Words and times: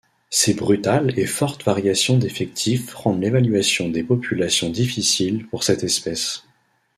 Ces 0.31 0.55
brutales 0.55 1.13
et 1.19 1.27
fortes 1.27 1.63
variations 1.63 2.17
d'effectifs 2.17 2.91
rendent 2.95 3.21
l’évaluation 3.21 3.87
des 3.87 4.01
populations 4.03 4.71
difficiles 4.71 5.45
pour 5.45 5.61
cette 5.63 5.83
espèce. 5.83 6.43